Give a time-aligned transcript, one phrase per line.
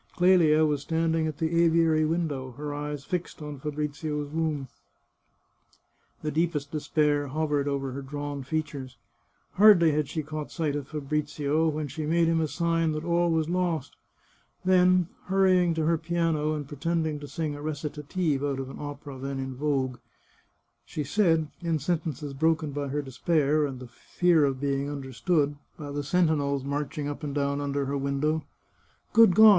[0.15, 4.67] Clelia was standing at the aviary window, her eyes fixed on Fa brizio's room.
[6.23, 8.97] The deepest despair hovered over her drawn features.
[9.57, 13.29] Hardly had she caught sight of Fabrizio than she made him a sign that all
[13.29, 13.95] was lost;
[14.65, 19.19] then, hurrying to her piano and pretending to sing a recitative out of an opera
[19.19, 19.99] then in vogue,
[20.83, 25.91] she said, in sentences broken by her despair and the fear of being understood by
[25.91, 28.43] the sentinels marching up and down under the window:"
[29.13, 29.49] Good God